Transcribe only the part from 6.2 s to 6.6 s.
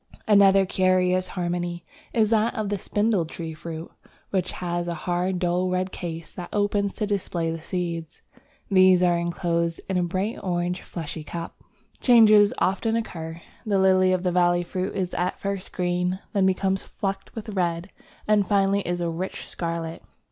that